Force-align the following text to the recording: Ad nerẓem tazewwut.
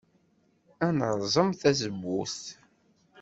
Ad 0.85 0.93
nerẓem 0.97 1.49
tazewwut. 1.61 2.39